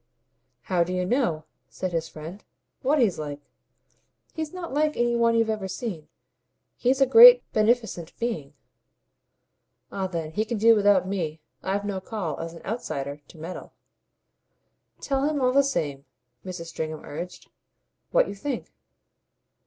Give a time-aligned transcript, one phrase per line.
[0.61, 2.43] "How do you know," said his friend,
[2.81, 3.39] "what he's like?
[4.33, 6.07] He's not like any one you've ever seen.
[6.75, 8.55] He's a great beneficent being."
[9.91, 11.39] "Ah then he can do without me.
[11.61, 13.73] I've no call, as an outsider, to meddle."
[14.99, 16.05] "Tell him, all the same,"
[16.43, 16.65] Mrs.
[16.69, 17.51] Stringham urged,
[18.09, 18.73] "what you think."